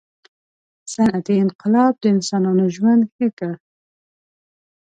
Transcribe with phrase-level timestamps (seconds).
[0.93, 3.51] •صنعتي انقلاب د انسانانو ژوند ښه کړ.